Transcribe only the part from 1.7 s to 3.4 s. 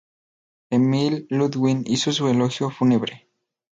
hizo su elogio fúnebre.